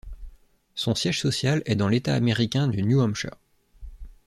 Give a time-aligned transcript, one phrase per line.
[0.73, 3.35] Son siège social est dans l'État américain du New Hampshire.